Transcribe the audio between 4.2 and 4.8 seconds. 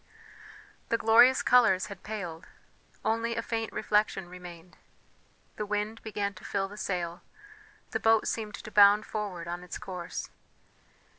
remained;